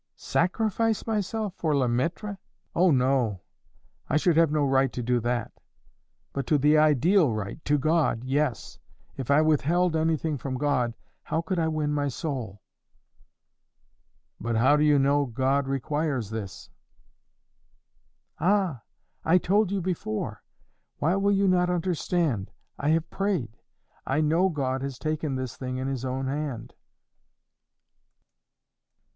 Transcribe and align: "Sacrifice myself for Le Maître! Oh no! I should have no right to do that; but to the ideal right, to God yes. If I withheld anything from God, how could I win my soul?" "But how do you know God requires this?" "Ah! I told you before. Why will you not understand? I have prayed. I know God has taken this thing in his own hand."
"Sacrifice 0.15 1.05
myself 1.05 1.53
for 1.53 1.77
Le 1.77 1.87
Maître! 1.87 2.39
Oh 2.73 2.89
no! 2.89 3.41
I 4.09 4.17
should 4.17 4.35
have 4.35 4.51
no 4.51 4.65
right 4.65 4.91
to 4.93 5.03
do 5.03 5.19
that; 5.19 5.51
but 6.33 6.47
to 6.47 6.57
the 6.57 6.75
ideal 6.75 7.31
right, 7.31 7.63
to 7.65 7.77
God 7.77 8.23
yes. 8.23 8.79
If 9.15 9.29
I 9.29 9.43
withheld 9.43 9.95
anything 9.95 10.39
from 10.39 10.57
God, 10.57 10.95
how 11.21 11.43
could 11.43 11.59
I 11.59 11.67
win 11.67 11.93
my 11.93 12.07
soul?" 12.07 12.63
"But 14.39 14.55
how 14.55 14.75
do 14.75 14.83
you 14.83 14.97
know 14.97 15.27
God 15.27 15.67
requires 15.67 16.31
this?" 16.31 16.71
"Ah! 18.39 18.81
I 19.23 19.37
told 19.37 19.69
you 19.71 19.81
before. 19.81 20.41
Why 20.97 21.15
will 21.15 21.29
you 21.31 21.47
not 21.47 21.69
understand? 21.69 22.49
I 22.79 22.89
have 22.89 23.07
prayed. 23.11 23.55
I 24.07 24.19
know 24.19 24.49
God 24.49 24.81
has 24.81 24.97
taken 24.97 25.35
this 25.35 25.55
thing 25.55 25.77
in 25.77 25.87
his 25.87 26.03
own 26.03 26.25
hand." 26.25 26.73